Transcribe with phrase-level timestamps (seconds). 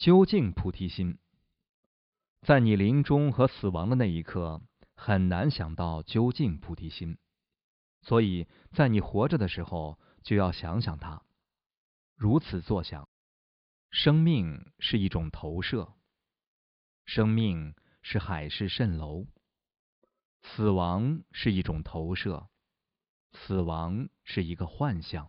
[0.00, 1.18] 究竟菩提心，
[2.40, 4.62] 在你临终和死亡的那一刻，
[4.94, 7.18] 很难想到究竟菩提心，
[8.00, 11.22] 所以在你活着的时候就要想想它。
[12.14, 13.10] 如此作想，
[13.90, 15.92] 生命是一种投射，
[17.04, 19.26] 生命是海市蜃楼；
[20.40, 22.48] 死亡是一种投射，
[23.32, 25.26] 死亡是一个幻象；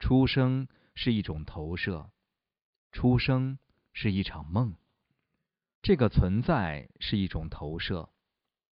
[0.00, 0.66] 出生
[0.96, 2.10] 是一种投射。
[2.94, 3.58] 出生
[3.92, 4.76] 是一场梦，
[5.82, 8.08] 这个存在是一种投射，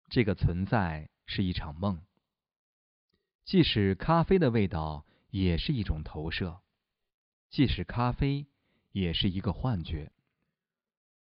[0.08, 2.00] 这个存在是一场梦。
[3.44, 6.60] 即使咖啡的味道也是一种投射，
[7.50, 8.46] 即使咖啡
[8.92, 10.12] 也是一个幻觉，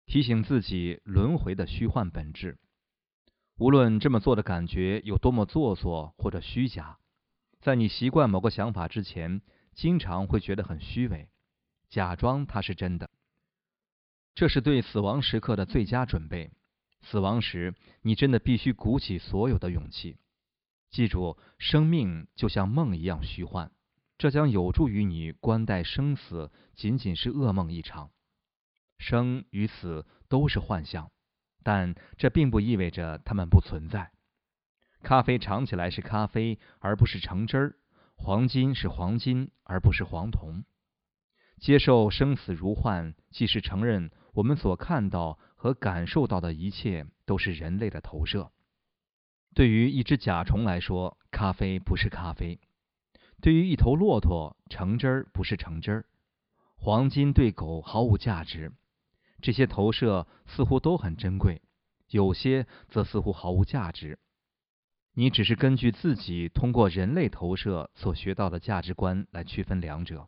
[0.05, 2.59] 提醒自己轮回的虚幻本质。
[3.57, 6.99] 无论这么做的感觉有多么做作或者虚假，
[7.59, 9.41] 在你习惯某个想法之前，
[9.73, 11.31] 经常会觉得很虚伪。
[11.93, 13.11] 假装它是真的，
[14.33, 16.51] 这是对死亡时刻的最佳准备。
[17.03, 20.17] 死亡时，你真的必须鼓起所有的勇气。
[20.89, 23.71] 记住，生命就像梦一样虚幻，
[24.17, 28.09] 这将有助于你观待生死仅仅是噩梦一场。
[28.97, 31.11] 生与死都是幻象，
[31.61, 34.11] 但这并不意味着它们不存在。
[35.03, 37.75] 咖啡尝起来是咖啡，而不是橙汁儿；
[38.15, 40.65] 黄金是黄金，而不是黄铜。
[41.63, 48.51] 接受生死如幻，即是承认我们所看到和感受到的一切都是人类的投射。
[49.55, 52.59] 对于一只甲虫来说，咖啡不是咖啡；
[53.41, 56.05] 对于一头骆驼，橙汁儿不是橙汁儿。
[56.75, 58.73] 黄金对狗毫无价值。
[59.41, 61.61] 这些投射似乎都很珍贵，
[62.09, 64.19] 有些则似乎毫无价值。
[65.13, 70.27] 你只是根据自己通过人类投射所学到的价值观来区分两者。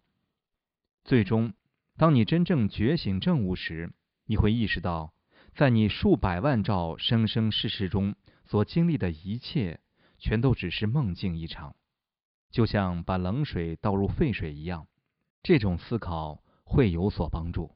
[1.05, 1.53] 最终，
[1.97, 3.93] 当你真正觉醒正悟时，
[4.25, 5.13] 你会意识到，
[5.53, 9.79] 在你数百万兆生生世世中所经历的一切，
[10.17, 11.75] 全都只是梦境一场，
[12.49, 14.87] 就像把冷水倒入沸水一样。
[15.43, 17.75] 这种思考会有所帮助。